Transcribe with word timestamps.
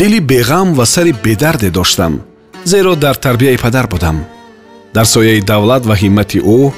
дили 0.00 0.16
беғам 0.24 0.70
ва 0.72 0.86
сари 0.88 1.12
бедарде 1.12 1.68
доштам 1.70 2.14
зеро 2.64 2.94
дар 2.96 3.16
тарбияи 3.16 3.58
падар 3.60 3.86
будам. 3.86 4.24
Дар 4.94 5.04
сояи 5.04 5.42
давлат 5.42 5.84
ва 5.84 5.94
ҳиммати 5.94 6.40
ӯ 6.40 6.72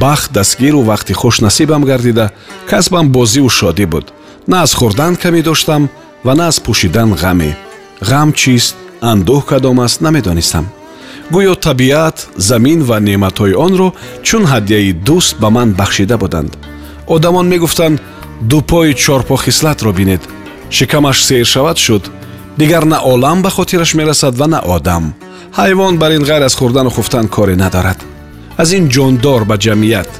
бахт 0.00 0.32
дастгиру 0.32 0.80
вақти 0.80 1.12
хушнасибам 1.12 1.84
гардида 1.84 2.30
касбам 2.70 3.10
бозиву 3.12 3.50
шодӣ 3.50 3.86
буд. 3.86 4.06
На 4.46 4.62
аз 4.62 4.72
хӯрдан 4.74 5.16
камӣ 5.22 5.42
доштам 5.42 5.90
ва 6.24 6.34
на 6.34 6.46
аз 6.48 6.56
пӯшидан 6.64 7.10
ғаме. 7.22 7.50
Ғам 8.00 8.32
чист 8.32 8.74
андӯҳ 9.10 9.44
кадом 9.50 9.80
аст 9.80 10.00
намедонистам. 10.00 10.66
Гӯё 11.34 11.54
табиат 11.66 12.28
замин 12.36 12.80
ва 12.88 12.96
неъматҳои 13.06 13.58
онро 13.66 13.88
чун 14.22 14.44
ҳадияи 14.52 14.96
дӯст 15.06 15.34
ба 15.42 15.48
ман 15.50 15.68
бахшида 15.80 16.16
буданд. 16.16 16.52
Одамон 17.06 17.46
мегуфтанд 17.48 18.00
дупои 18.40 18.94
чорпо 18.94 19.36
хислатро 19.36 19.92
бинед. 19.92 20.22
Шикамаш 20.70 21.18
сер 21.24 21.44
шавад 21.44 21.78
шуд 21.86 22.04
дигар 22.58 22.84
на 22.84 22.98
олам 23.02 23.42
ба 23.42 23.50
хотираш 23.50 23.94
мерасад 23.94 24.38
ва 24.38 24.46
на 24.46 24.60
одам. 24.64 25.14
Ҳайвон 25.56 25.98
бар 25.98 26.10
ин 26.10 26.24
ғайр 26.24 26.42
аз 26.44 26.54
хӯрдану 26.56 26.90
хуфтан 26.90 27.28
коре 27.28 27.56
надорад. 27.56 27.98
Аз 28.56 28.72
ин 28.72 28.88
ҷондор 28.88 29.44
ба 29.44 29.56
ҷамъият 29.58 30.10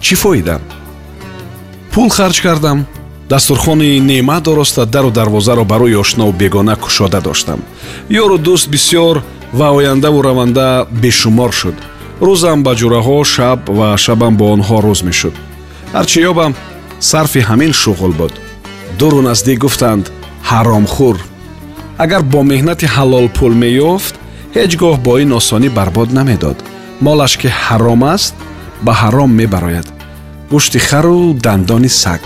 чӣ 0.00 0.14
фоида? 0.16 0.56
Пул 1.92 2.08
харҷ 2.08 2.40
кардам. 2.42 2.86
Дастурхони 3.28 4.00
неъмат 4.00 4.46
ороста 4.48 4.86
дару 4.86 5.10
дарвозаро 5.10 5.64
барои 5.64 5.96
ошнову 5.96 6.32
бегона 6.32 6.76
кушода 6.76 7.20
доштам. 7.20 7.60
Ёру 8.10 8.38
дӯст 8.38 8.68
бисьёр 8.68 9.22
ва 9.52 9.68
ояндаву 9.78 10.22
раванда 10.22 10.86
бешумор 10.90 11.52
шуд. 11.52 11.74
Рӯзам 12.20 12.62
ба 12.62 12.72
ҷураҳо 12.80 13.24
шаб 13.24 13.60
ва 13.78 13.96
шабам 13.96 14.36
бо 14.36 14.44
онҳо 14.54 14.78
рӯз 14.86 15.00
мешуд. 15.08 15.34
Ҳарчи 15.94 16.18
ёбам 16.30 16.52
сарфи 17.00 17.40
ҳамин 17.48 17.72
шуғл 17.82 18.12
буд. 18.20 18.32
Дуру 18.98 19.20
наздик 19.28 19.58
гуфтанд 19.64 20.04
ҳаромхӯр 20.50 21.16
агар 21.98 22.22
бо 22.32 22.40
меҳнати 22.42 22.86
ҳалол 22.96 23.26
пул 23.36 23.52
меёфт 23.64 24.14
ҳеҷ 24.56 24.72
гоҳ 24.82 24.96
бо 25.06 25.12
ин 25.24 25.30
осонӣ 25.38 25.68
барбод 25.78 26.08
намедод. 26.18 26.58
Молаш 27.06 27.32
ки 27.40 27.48
ҳаром 27.64 28.02
аст 28.14 28.34
ба 28.84 28.92
ҳаром 29.02 29.30
мебарояд. 29.40 29.88
Гӯшти 30.52 30.78
хару 30.88 31.18
дандони 31.44 31.90
саг. 32.02 32.22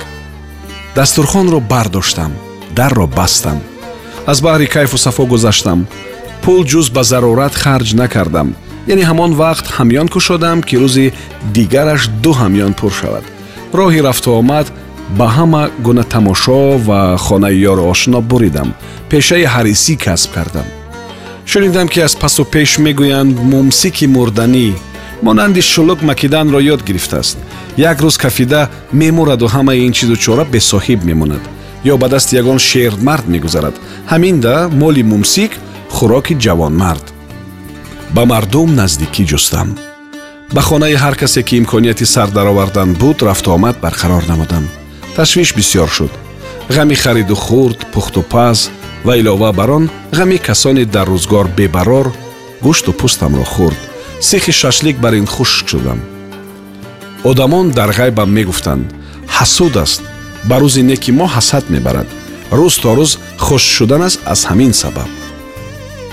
Дастурхонро 0.96 1.60
бардоштам 1.72 2.32
дарро 2.78 3.06
бастам. 3.06 3.58
Аз 4.26 4.38
баҳри 4.46 4.66
кайфу 4.74 4.96
сафо 5.04 5.24
гузаштам. 5.32 5.80
Пул 6.42 6.60
ҷуз 6.70 6.86
ба 6.96 7.02
зарурат 7.10 7.54
харҷ 7.62 7.88
накардам. 8.00 8.48
Яъне 8.92 9.04
ҳамон 9.10 9.32
вақт 9.42 9.66
ҳамён 9.76 10.08
кушодам 10.14 10.58
ки 10.68 10.74
рӯзи 10.82 11.06
дигараш 11.54 12.02
ду 12.22 12.32
ҳамён 12.40 12.72
пур 12.78 12.92
шавад. 13.00 13.24
Роҳи 13.78 14.00
рафту 14.06 14.30
омад 14.40 14.66
ба 15.16 15.26
ҳама 15.36 15.70
гуна 15.86 16.04
тамошо 16.04 16.78
ва 16.78 17.16
хонаи 17.16 17.56
ёру 17.70 17.84
ошно 17.92 18.20
буридам 18.20 18.74
пешаи 19.10 19.44
ҳарисӣ 19.54 19.94
касб 20.04 20.30
кардам. 20.34 20.66
Шунидам 21.46 21.88
ки 21.88 22.00
аз 22.00 22.14
пасу 22.14 22.44
пеш 22.44 22.70
мегӯянд 22.78 23.36
мумсики 23.50 24.06
мурданӣ 24.06 24.68
монанди 25.22 25.62
шулук 25.62 26.00
макиданро 26.02 26.60
ёд 26.74 26.80
гирифтааст. 26.88 27.38
Як 27.76 28.00
рӯз 28.02 28.16
кафида 28.18 28.68
мемураду 28.92 29.46
ҳамаи 29.54 29.84
ин 29.86 29.92
чизу 29.92 30.16
чора 30.16 30.44
бесоҳиб 30.44 31.00
мемонад 31.04 31.42
ё 31.84 31.96
ба 31.96 32.08
дасти 32.08 32.36
ягон 32.36 32.58
шермард 32.58 33.26
мегузарад. 33.28 33.74
Ҳаминда 34.12 34.54
моли 34.80 35.02
мумсик 35.02 35.52
хӯроки 35.96 36.34
ҷавонмард. 36.44 37.06
Ба 38.14 38.22
мардум 38.30 38.70
наздикӣ 38.80 39.24
ҷустам. 39.30 39.68
Ба 40.54 40.60
хонаи 40.68 40.96
ҳар 41.02 41.14
касе 41.20 41.42
ки 41.42 41.54
имконияти 41.60 42.06
сар 42.14 42.28
даровардан 42.36 42.90
буд 43.00 43.18
рафтуомад 43.28 43.76
барқарор 43.84 44.24
намудам 44.28 44.64
ташвиш 45.18 45.52
бисьёр 45.52 45.90
шуд. 45.90 46.12
Ғами 46.70 46.94
хариду 46.94 47.34
хурд 47.34 47.78
пухту 47.92 48.22
паз 48.22 48.70
ва 49.02 49.16
илова 49.18 49.52
бар 49.52 49.70
он 49.70 49.90
ғами 50.12 50.36
касоне 50.38 50.84
дар 50.84 51.08
рӯзгор 51.08 51.48
бебарор 51.56 52.12
гӯшту 52.62 52.92
пӯстамро 52.92 53.42
хӯрд 53.42 53.80
сихи 54.20 54.52
шашлик 54.52 54.96
бар 55.00 55.14
ин 55.14 55.26
хушк 55.26 55.66
шудам. 55.68 55.98
Одамон 57.24 57.72
дар 57.72 57.90
ғайбам 57.98 58.30
мегуфтанд 58.30 58.94
ҳасуд 59.26 59.74
аст 59.82 60.02
ба 60.44 60.56
рӯзи 60.62 60.82
неки 60.90 61.10
мо 61.10 61.26
ҳасад 61.26 61.64
мебарад. 61.68 62.06
Рӯз 62.52 62.74
то 62.82 62.94
рӯз 62.94 63.18
хуш 63.38 63.64
шудан 63.76 64.02
аст 64.02 64.20
аз 64.24 64.40
ҳамин 64.46 64.72
сабаб. 64.72 65.10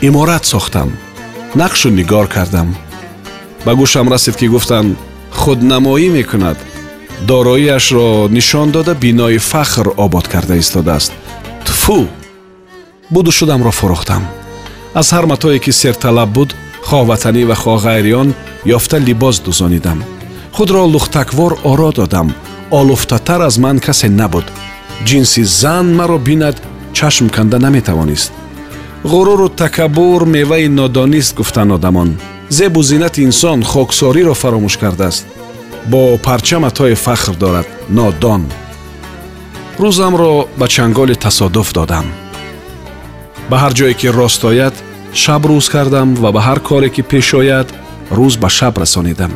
Иморат 0.01 0.45
сохтам 0.45 0.89
нақшу 1.53 1.89
нигор 1.89 2.27
кардам 2.27 2.75
ба 3.65 3.71
гӯшам 3.79 4.09
расид 4.09 4.35
ки 4.39 4.47
гуфтанд 4.47 4.97
худнамоӣ 5.39 6.09
мекунад 6.17 6.57
дороиашро 7.21 8.27
нишон 8.29 8.71
дода 8.71 8.95
бинои 8.95 9.37
фахр 9.37 9.93
обод 9.97 10.27
карда 10.27 10.57
истодааст. 10.59 11.13
Тфу! 11.65 12.07
Буду 13.09 13.31
шудамро 13.31 13.71
фурӯхтам. 13.71 14.27
Аз 14.93 15.13
ҳар 15.13 15.25
матое 15.25 15.59
ки 15.59 15.71
серталаб 15.71 16.29
буд 16.29 16.55
хоҳ 16.87 17.05
ватанӣ 17.09 17.43
ва 17.45 17.55
хоҳ 17.55 17.77
ғайри 17.85 18.13
он 18.13 18.33
ёфта 18.77 18.97
либос 18.97 19.39
дузонидам. 19.39 20.03
Худро 20.53 20.83
лухтаквор 20.93 21.59
оро 21.63 21.91
додам 21.91 22.33
олуфтатар 22.71 23.41
аз 23.41 23.57
ман 23.57 23.79
касе 23.79 24.09
набуд. 24.09 24.45
Ҷинси 25.07 25.43
зан 25.43 25.95
маро 25.95 26.17
бинад 26.17 26.61
чашм 26.93 27.29
канда 27.29 27.59
наметавонист. 27.59 28.31
Ғуруру 29.03 29.49
такаббур 29.49 30.25
меваи 30.25 30.67
нодонист 30.67 31.35
гуфтанд 31.35 31.71
одамон. 31.71 32.17
Зебу 32.49 32.81
зиннати 32.83 33.21
инсон 33.23 33.63
хоксориро 33.63 34.33
фаромӯш 34.33 34.77
кардааст 34.77 35.25
бо 35.85 36.17
парча 36.17 36.59
матои 36.59 36.95
фахр 36.95 37.35
дорад 37.35 37.67
нодон. 37.89 38.43
Рӯзамро 39.79 40.47
ба 40.57 40.67
чанголи 40.67 41.15
тасодуф 41.15 41.73
додам. 41.73 42.05
Ба 43.49 43.55
ҳар 43.61 43.73
ҷое 43.77 43.93
ки 43.99 44.07
рост 44.07 44.41
ояд 44.45 44.75
шаб 45.13 45.41
рӯз 45.49 45.65
кардам 45.73 46.09
ва 46.15 46.29
ба 46.35 46.41
ҳар 46.47 46.59
коре 46.67 46.89
ки 46.95 47.01
пеш 47.11 47.33
ояд 47.41 47.67
рӯз 48.17 48.33
ба 48.41 48.49
шаб 48.57 48.77
расонидам. 48.81 49.33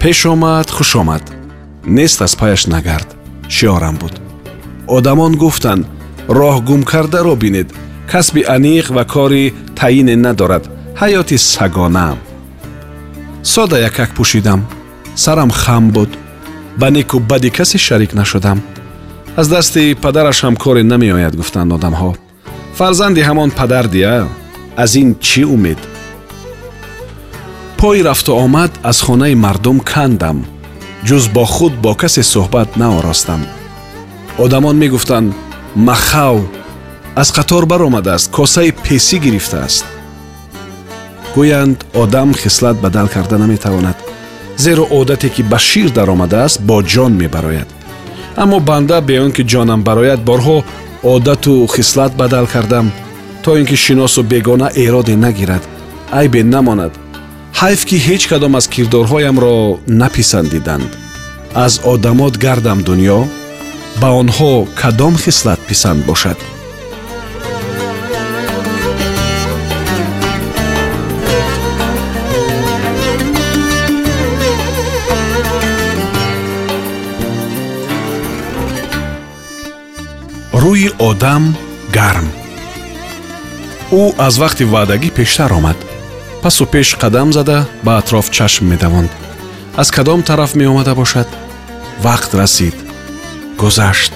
Пеш 0.00 0.26
омад 0.32 0.68
хуш 0.70 0.90
омад. 1.00 1.24
Нест 1.96 2.22
аз 2.22 2.36
паяш 2.40 2.62
нагард. 2.66 3.08
Шиёрам 3.54 3.96
буд. 4.00 4.14
Одамон 4.96 5.32
гуфтанд 5.42 5.86
роҳ 6.38 6.56
гум 6.68 6.82
кардаро 6.90 7.34
бинед. 7.42 7.68
Касби 8.10 8.42
аниқ 8.56 8.86
ва 8.96 9.04
кори 9.04 9.54
таъине 9.78 10.16
надорад. 10.16 10.64
Ҳаёти 11.00 11.36
сагонаам 11.36 12.18
сода 13.42 13.76
якак 13.88 14.10
пӯшидам 14.16 14.60
сарам 15.18 15.50
хам 15.50 15.90
буд. 15.90 16.10
Ба 16.76 16.90
неку 16.90 17.18
бади 17.18 17.50
касе 17.50 17.78
шарик 17.78 18.14
нашудам. 18.14 18.62
Аз 19.36 19.48
дасти 19.48 19.96
падарашам 20.02 20.56
коре 20.56 20.82
намеояд 20.82 21.36
гуфтанд 21.36 21.72
одамҳо. 21.72 22.14
Фарзанди 22.74 23.20
ҳамон 23.28 23.50
падар 23.50 23.86
дия 23.88 24.28
аз 24.76 24.94
ин 24.94 25.08
чӣ 25.26 25.44
умед? 25.44 25.78
Пои 27.78 28.02
рафту 28.02 28.32
омад 28.32 28.70
аз 28.82 29.00
хонаи 29.00 29.34
мардум 29.34 29.78
кандам 29.80 30.38
ҷуз 31.06 31.24
бо 31.34 31.44
худ 31.44 31.74
бо 31.84 31.94
касе 31.94 32.22
суҳбат 32.22 32.76
наоростам. 32.76 33.42
Одамон 34.38 34.76
мегуфтанд 34.76 35.34
махав 35.74 36.36
аз 37.16 37.28
қатор 37.36 37.66
баромадааст 37.66 38.30
косаи 38.30 38.70
песӣ 38.84 39.16
гирифтааст 39.24 39.84
гӯянд 41.34 41.78
одам 42.02 42.34
хислат 42.34 42.76
бадал 42.84 43.08
карда 43.14 43.36
наметавонад 43.38 44.07
зеро 44.58 44.84
одате 44.90 45.28
ки 45.28 45.42
ба 45.42 45.58
шир 45.58 45.88
даромадааст 45.90 46.60
бо 46.68 46.82
ҷон 46.82 47.12
мебарояд. 47.22 47.68
Аммо 48.36 48.60
банда 48.60 49.00
бе 49.00 49.20
он 49.24 49.32
ки 49.32 49.42
ҷонам 49.52 49.82
барояд 49.88 50.20
борҳо 50.28 50.64
одату 51.02 51.66
хислат 51.74 52.12
бадал 52.20 52.46
кардам 52.46 52.86
то 53.42 53.56
ин 53.60 53.66
ки 53.70 53.76
шиносу 53.84 54.22
бегона 54.22 54.68
эроде 54.84 55.16
нагирад. 55.16 55.62
Айбе 56.10 56.42
намонад. 56.44 56.92
Ҳайф 57.60 57.80
ки 57.88 57.96
ҳеҷ 58.06 58.22
кадом 58.30 58.56
аз 58.58 58.66
кирдорҳоямро 58.74 59.78
написандиданд. 60.02 60.90
Аз 61.54 61.72
одамот 61.92 62.34
гардам 62.44 62.78
дуньё 62.88 63.20
ба 64.00 64.08
онҳо 64.20 64.52
кадом 64.80 65.14
хислат 65.24 65.60
писанд 65.68 66.00
бошад 66.10 66.38
рӯи 80.62 80.88
одам 81.08 81.44
гарм 81.96 82.28
ӯ 84.00 84.02
аз 84.26 84.34
вақти 84.42 84.64
ваъдагӣ 84.72 85.10
пештар 85.18 85.50
омад 85.58 85.78
пасу 86.42 86.64
пеш 86.74 86.88
қадам 87.02 87.28
зада 87.36 87.58
ба 87.84 87.92
атроф 88.00 88.26
чашм 88.36 88.64
медавонд 88.72 89.10
аз 89.80 89.88
кадом 89.96 90.20
тараф 90.28 90.52
меомада 90.60 90.94
бошад 91.00 91.28
вақт 92.04 92.30
расид 92.40 92.76
гузашт 93.60 94.12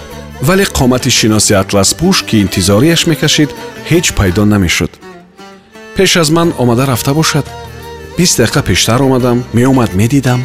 вале 0.46 0.64
қомати 0.78 1.10
шиноси 1.18 1.52
атласпӯш 1.62 2.16
ки 2.28 2.36
интизориаш 2.44 3.02
мекашид 3.10 3.50
ҳеҷ 3.90 4.06
пайдо 4.18 4.42
намешуд 4.44 4.92
пеш 5.96 6.10
аз 6.22 6.28
ман 6.36 6.48
омада 6.62 6.84
рафта 6.86 7.12
бошад 7.20 7.46
бист 8.18 8.40
дақиқа 8.40 8.62
пештар 8.70 9.00
омадам 9.06 9.38
меомад 9.52 9.90
медидам 10.00 10.40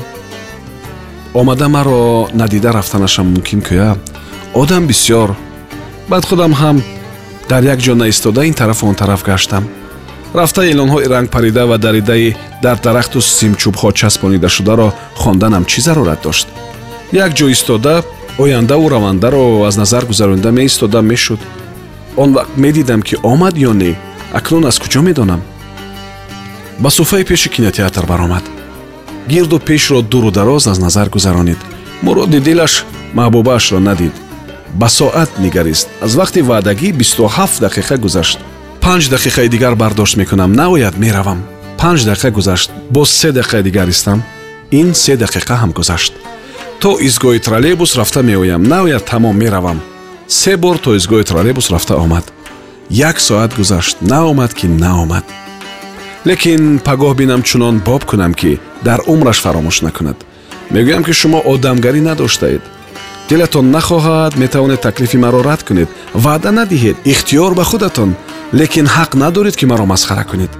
омада 1.40 1.68
маро 1.76 2.30
надида 2.34 2.70
рафтанашам 2.78 3.28
мумкин 3.34 3.62
кӯя 3.68 3.90
одам 4.62 4.84
бисьёр 4.92 5.30
баъд 6.10 6.26
худам 6.26 6.54
ҳам 6.54 6.78
дар 7.50 7.64
як 7.64 7.80
ҷо 7.80 7.94
наистода 7.94 8.46
ин 8.46 8.54
тарафу 8.54 8.88
он 8.88 8.96
тараф 8.96 9.24
гаштам. 9.24 9.64
Рафта 10.34 10.62
эълонҳои 10.72 11.08
рангпарида 11.08 11.64
ва 11.68 11.78
даридаи 11.78 12.36
дар 12.64 12.78
дарахту 12.84 13.20
симчӯбҳо 13.22 13.90
часпонидашударо 14.00 14.94
хонданам 15.16 15.66
чӣ 15.66 15.80
зарурат 15.82 16.20
дошт? 16.24 16.48
Як 17.12 17.32
ҷо 17.38 17.46
истода 17.52 18.04
ояндаву 18.38 18.90
равандаро 18.90 19.64
аз 19.68 19.78
назар 19.78 20.06
гузаронида 20.06 20.52
меистодам 20.52 21.06
мешуд. 21.06 21.40
Он 22.18 22.30
вақт 22.34 22.54
медидам 22.58 23.02
ки 23.02 23.16
омад 23.24 23.56
ё 23.70 23.74
не 23.74 23.96
акнун 24.34 24.66
аз 24.66 24.80
куҷо 24.80 25.02
медонам. 25.02 25.42
Ба 26.80 26.90
суфаи 26.90 27.24
пеши 27.24 27.50
кинотеатр 27.50 28.06
баромад. 28.06 28.44
Гирду 29.28 29.60
пешро 29.60 30.02
дуру 30.02 30.32
дароз 30.32 30.68
аз 30.68 30.80
назар 30.80 31.10
гузаронид. 31.10 31.58
Муроди 32.02 32.40
дилаш 32.40 32.86
маҳбубаашро 33.14 33.80
надид 33.80 34.14
ба 34.78 34.90
соат 34.90 35.40
нигарист. 35.40 35.88
Аз 36.02 36.12
вақти 36.16 36.42
ваъдагӣ 36.42 36.90
бисту 37.00 37.24
ҳафт 37.38 37.58
дақиқа 37.66 37.98
гузашт. 37.98 38.40
Панҷ 38.82 39.04
дақиқаи 39.16 39.48
дигар 39.50 39.76
бардошт 39.76 40.16
мекунам. 40.18 40.52
Наояд 40.54 40.96
меравам. 40.98 41.40
Панҷ 41.82 42.00
дақиқа 42.10 42.32
гузашт. 42.32 42.70
Боз 42.90 43.10
се 43.10 43.30
дақиқаи 43.32 43.62
дигар 43.64 43.88
истам 43.88 44.24
ин 44.72 44.94
се 44.94 45.18
дақиқа 45.18 45.56
ҳам 45.62 45.72
гузашт. 45.72 46.14
То 46.82 46.98
изгоҳи 47.08 47.40
троллейбус 47.40 47.96
рафта 47.96 48.22
меоям. 48.24 48.64
Наояд 48.64 49.06
тамом 49.06 49.38
меравам. 49.38 49.82
Се 50.28 50.58
бор 50.58 50.78
то 50.78 50.96
изгоҳи 50.96 51.24
троллейбус 51.24 51.72
рафта 51.72 51.96
омад. 51.96 52.26
Як 52.90 53.20
соат 53.20 53.56
гузашт. 53.58 53.98
Наомад 54.02 54.54
ки 54.54 54.68
наомад. 54.68 55.26
Лекин 56.28 56.80
пагоҳ 56.80 57.16
бинам 57.16 57.42
чунон 57.44 57.76
боб 57.80 58.04
кунам 58.06 58.34
ки 58.34 58.60
дар 58.84 59.00
умраш 59.08 59.42
фаромӯш 59.44 59.78
накунад. 59.82 60.18
Мегӯям 60.74 61.04
ки 61.04 61.14
шумо 61.14 61.40
одамгарӣ 61.52 62.02
надоштаед 62.02 62.62
дилатон 63.30 63.66
нахоҳад 63.76 64.34
метавонед 64.38 64.82
таклифи 64.82 65.18
маро 65.18 65.44
рад 65.44 65.62
кунед 65.68 65.90
ваъда 66.14 66.52
надиҳед 66.60 66.98
ихтиёр 67.12 67.54
ба 67.60 67.64
худатон 67.72 68.16
лекин 68.60 68.88
ҳақ 68.96 69.12
надоред 69.24 69.56
ки 69.60 69.66
маро 69.72 69.86
масхара 69.86 70.24
кунед. 70.32 70.52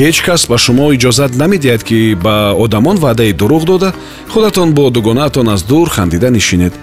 Ҳеҷ 0.00 0.16
кас 0.26 0.42
ба 0.50 0.56
шумо 0.64 0.86
иҷозат 0.94 1.32
намедиҳад 1.42 1.82
ки 1.88 1.98
ба 2.24 2.36
одамон 2.64 2.96
ваъдаи 3.04 3.32
дурӯғ 3.40 3.64
дода 3.70 3.90
худатон 4.32 4.68
бо 4.76 4.84
дугонаатон 4.96 5.48
аз 5.54 5.62
дур 5.70 5.88
хандида 5.96 6.30
нишинед. 6.30 6.74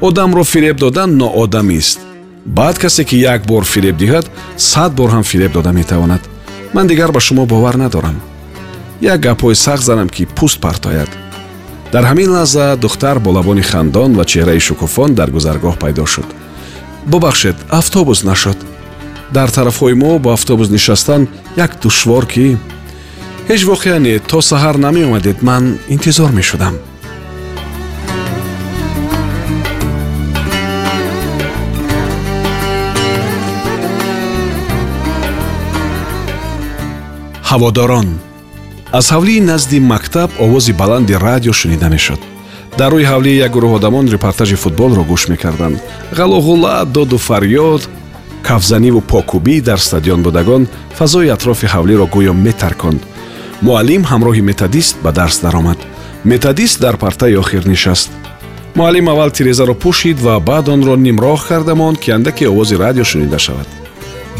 Одамро 0.00 0.44
фиреб 0.52 0.76
додан 0.84 1.10
ноодамист. 1.20 1.98
Баъд 2.46 2.76
касе 2.78 3.04
ки 3.04 3.16
як 3.16 3.40
бор 3.50 3.64
фиреб 3.72 3.96
диҳад 4.02 4.26
сад 4.56 4.92
бор 4.98 5.10
ҳам 5.14 5.24
фиреб 5.30 5.52
дода 5.52 5.72
метавонад. 5.72 6.22
Ман 6.74 6.86
дигар 6.86 7.10
ба 7.12 7.20
шумо 7.20 7.44
бовар 7.46 7.74
надорам. 7.74 8.16
Як 9.00 9.20
гапҳои 9.20 9.54
сахт 9.54 9.84
занам 9.88 10.08
ки 10.08 10.22
пӯст 10.36 10.58
партояд 10.60 11.10
дар 11.92 12.04
ҳамин 12.10 12.30
лаҳза 12.36 12.76
духтар 12.84 13.16
бо 13.24 13.30
лабони 13.36 13.62
хандон 13.70 14.10
ва 14.18 14.24
чеҳраи 14.24 14.60
шукуфон 14.68 15.10
дар 15.18 15.28
гузаргоҳ 15.36 15.74
пайдо 15.82 16.06
шуд. 16.06 16.28
Бубахшед 17.10 17.56
автобус 17.80 18.22
нашуд. 18.30 18.58
Дар 19.36 19.48
тарафҳои 19.56 19.94
мо 20.02 20.18
бо 20.18 20.28
автобус 20.38 20.68
нишастан 20.70 21.22
як 21.56 21.70
душвор 21.82 22.24
ки 22.32 22.46
ҳеҷ 23.50 23.62
воқеа 23.70 23.98
не 24.06 24.14
то 24.30 24.38
саҳар 24.50 24.76
намеомадед 24.86 25.38
ман 25.48 25.64
интизор 25.94 26.30
мешудам 26.38 26.74
ҳаводорон 37.50 38.08
аз 38.92 39.10
ҳавлии 39.12 39.40
назди 39.40 39.80
мактаб 39.80 40.30
овози 40.38 40.72
баланди 40.72 41.14
радио 41.14 41.52
шунида 41.52 41.88
мешуд. 41.88 42.20
Дар 42.78 42.92
рӯи 42.92 43.06
ҳавлии 43.12 43.40
як 43.46 43.52
гурӯҳ 43.52 43.72
одамон 43.78 44.06
репортажи 44.08 44.56
футболро 44.56 45.02
гӯш 45.10 45.22
мекарданд. 45.32 45.78
Ғалоғулла 46.18 46.84
доду 46.84 47.18
фарёд 47.28 47.82
кафзаниву 48.42 49.00
покӯбӣ 49.12 49.60
дар 49.68 49.78
стадион 49.78 50.22
будагон 50.22 50.62
фазои 50.98 51.28
атрофи 51.36 51.66
ҳавлиро 51.74 52.06
гӯё 52.14 52.32
метарконд. 52.46 53.00
Муаллим 53.62 54.02
ҳамроҳи 54.10 54.42
методист 54.50 54.96
ба 55.04 55.10
дарс 55.12 55.38
даромад. 55.44 55.78
Методист 56.24 56.80
дар 56.80 56.96
партаи 56.96 57.36
охир 57.42 57.66
нишаст. 57.66 58.10
Муаллим 58.74 59.08
аввал 59.08 59.30
тирезаро 59.30 59.74
пӯшид 59.74 60.18
ва 60.26 60.34
баъд 60.40 60.68
онро 60.74 60.94
нимроҳ 60.96 61.40
карда 61.48 61.74
монд 61.74 61.98
ки 62.02 62.10
андаке 62.10 62.48
овози 62.48 62.74
радио 62.84 63.04
шунида 63.04 63.38
шавад. 63.38 63.68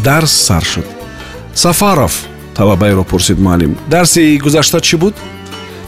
Дарс 0.03 0.31
сар 0.31 0.63
шуд. 0.71 0.87
Сафаров 1.53 2.15
талабаеро 2.55 3.03
пурсид 3.03 3.39
муаллим 3.39 3.77
дарси 3.87 4.37
гузашта 4.43 4.79
чӣ 4.81 4.97
буд? 4.97 5.15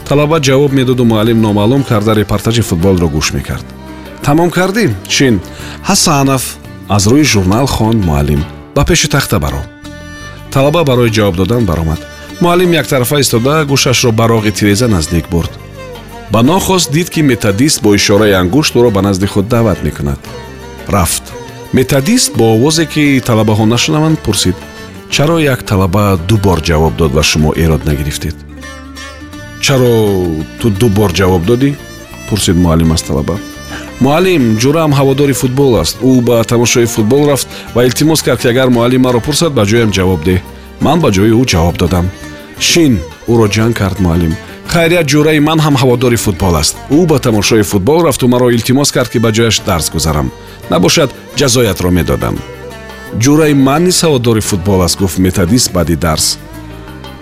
Талаба 0.08 0.38
ҷавоб 0.40 0.72
медоду 0.72 1.04
муаллим 1.04 1.40
номаълум 1.40 1.82
карда 1.82 2.14
репортажи 2.14 2.62
футболро 2.62 3.08
гӯш 3.08 3.32
мекард. 3.32 3.66
Тамом 4.22 4.50
кардӣ 4.50 4.84
чин 5.08 5.40
ҳасанов 5.88 6.42
аз 6.88 7.04
рӯи 7.06 7.24
журнал 7.32 7.66
хонд 7.66 8.04
муаллим 8.04 8.44
ба 8.74 8.84
пеши 8.84 9.08
тахта 9.08 9.38
баро. 9.38 9.62
Талаба 10.52 10.84
барои 10.84 11.10
ҷавоб 11.16 11.36
додан 11.36 11.64
баромад. 11.64 12.00
Муаллим 12.40 12.72
яктарафа 12.72 13.20
истода 13.20 13.64
гӯшашро 13.70 14.10
ба 14.12 14.24
роғи 14.32 14.52
тиреза 14.52 14.88
наздик 14.88 15.26
бурд. 15.28 15.52
Ба 16.32 16.42
нохост 16.42 16.92
дид 16.92 17.08
ки 17.10 17.20
методист 17.22 17.82
бо 17.82 17.94
ишораи 17.94 18.32
ангушт 18.32 18.74
ӯро 18.74 18.90
ба 18.90 19.02
назди 19.02 19.26
худ 19.26 19.48
даъват 19.48 19.82
мекунад. 19.82 20.20
Рафт. 20.88 21.24
Методист 21.72 22.36
бо 22.36 22.44
овозе 22.54 22.86
ки 22.86 23.22
талабаҳо 23.26 23.64
нашунаванд 23.64 24.18
пурсид 24.18 24.56
чаро 25.14 25.38
як 25.38 25.62
талаба 25.62 26.18
ду 26.28 26.36
бор 26.36 26.58
ҷавоб 26.60 26.96
дод 26.96 27.12
ва 27.14 27.22
шумо 27.22 27.52
эрод 27.56 27.84
нагирифтед? 27.84 28.34
Чаро 29.60 30.26
ту 30.60 30.70
ду 30.70 30.88
бор 30.88 31.12
ҷавоб 31.12 31.44
додӣ? 31.46 31.74
Пурсид 32.28 32.56
муаллим 32.56 32.92
аз 32.92 33.02
талаба. 33.02 33.38
Муаллим 34.00 34.58
ҷурам 34.58 34.90
ҳаводори 34.92 35.32
футбол 35.32 35.76
аст. 35.82 35.96
Ӯ 36.02 36.20
ба 36.20 36.44
тамошои 36.44 36.86
футбол 36.86 37.28
рафт 37.30 37.46
ва 37.74 37.86
илтимос 37.86 38.22
кард 38.22 38.40
ки 38.40 38.48
агар 38.48 38.68
муаллим 38.70 39.02
маро 39.02 39.20
пурсад 39.20 39.52
ба 39.54 39.62
ҷоям 39.62 39.90
ҷавоб 39.96 40.20
деҳ. 40.24 40.40
Ман 40.80 40.98
ба 41.00 41.08
ҷои 41.16 41.30
ӯ 41.40 41.44
ҷавоб 41.52 41.76
додам. 41.82 42.06
Шин 42.58 42.98
ӯро 43.32 43.46
ҷанг 43.54 43.74
кард 43.78 44.00
муаллим. 44.00 44.34
Хайрият 44.66 45.06
ҷураи 45.12 45.40
ман 45.48 45.58
ҳам 45.64 45.76
ҳаводори 45.82 46.16
футбол 46.16 46.54
аст. 46.62 46.74
Ӯ 46.90 47.06
ба 47.06 47.18
тамошои 47.26 47.62
футбол 47.62 48.00
рафту 48.06 48.26
маро 48.28 48.50
илтимос 48.50 48.90
кард 48.96 49.10
ки 49.12 49.18
ба 49.24 49.30
ҷояш 49.36 49.56
дарс 49.66 49.86
гузарам. 49.94 50.28
Набошад 50.70 51.10
ҷазоятро 51.38 51.90
медодам 51.98 52.36
ҷураи 53.22 53.54
ман 53.54 53.84
низ 53.84 54.02
ҳаводори 54.02 54.40
футбол 54.40 54.82
аст 54.82 54.98
гуфт 54.98 55.18
методист 55.18 55.72
баъди 55.72 55.96
дарс. 55.96 56.38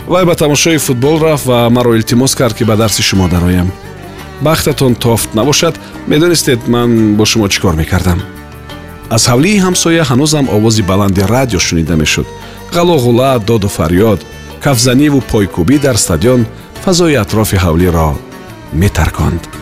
Вай 0.06 0.24
ба 0.24 0.34
тамошои 0.34 0.78
футбол 0.78 1.20
рафт 1.20 1.46
ва 1.46 1.70
маро 1.70 1.94
илтимос 1.94 2.34
кард 2.34 2.54
ки 2.56 2.64
ба 2.64 2.76
дарси 2.76 3.02
шумо 3.02 3.28
дароям. 3.28 3.72
Бахтатон 4.40 4.94
тофт 4.94 5.34
набошад 5.34 5.78
медонистед 6.06 6.68
ман 6.68 7.14
бо 7.16 7.24
шумо 7.24 7.48
чӣ 7.48 7.60
кор 7.60 7.74
мекардам? 7.74 8.22
Аз 9.10 9.22
ҳавлии 9.30 9.62
ҳамсоя 9.66 10.04
ҳанӯзам 10.10 10.46
овози 10.56 10.82
баланди 10.82 11.22
радио 11.34 11.58
шунида 11.58 11.96
мешуд. 11.96 12.26
Ғалоғула 12.74 13.38
доду 13.48 13.68
фарёд 13.68 14.20
кафзаниву 14.64 15.20
пойкӯбӣ 15.30 15.76
дар 15.78 15.96
стадион 16.04 16.46
фазои 16.84 17.14
атрофи 17.14 17.56
ҳавлиро 17.64 18.10
метарконд 18.72 19.61